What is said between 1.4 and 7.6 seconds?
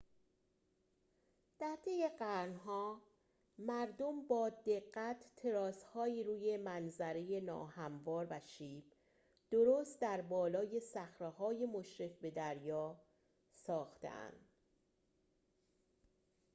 در طی قرن‌ها مردم با دقت تراس‌هایی روی منظره